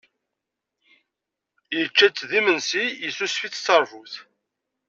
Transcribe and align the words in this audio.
Yečča-tt 1.79 2.27
d 2.29 2.31
imensi, 2.39 2.83
yessusef-itt 3.05 3.59
d 3.59 3.63
tarbut. 3.65 4.13